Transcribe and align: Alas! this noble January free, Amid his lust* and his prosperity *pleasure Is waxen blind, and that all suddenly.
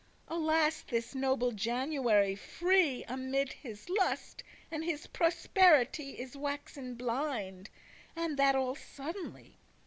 Alas! 0.27 0.81
this 0.81 1.13
noble 1.13 1.51
January 1.51 2.33
free, 2.35 3.03
Amid 3.07 3.53
his 3.53 3.87
lust* 3.87 4.41
and 4.71 4.83
his 4.83 5.05
prosperity 5.05 6.13
*pleasure 6.15 6.23
Is 6.23 6.35
waxen 6.35 6.95
blind, 6.95 7.69
and 8.15 8.35
that 8.35 8.55
all 8.55 8.73
suddenly. 8.73 9.59